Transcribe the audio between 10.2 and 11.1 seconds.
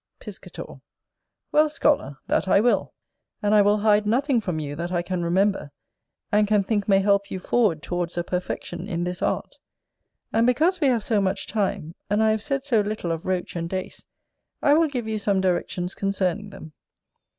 And because we have